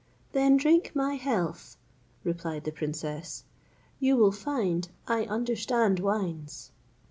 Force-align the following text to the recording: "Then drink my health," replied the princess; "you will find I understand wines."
"Then 0.31 0.57
drink 0.57 0.93
my 0.95 1.13
health," 1.13 1.77
replied 2.23 2.63
the 2.63 2.71
princess; 2.71 3.43
"you 3.99 4.17
will 4.17 4.31
find 4.31 4.89
I 5.07 5.25
understand 5.25 5.99
wines." 5.99 6.71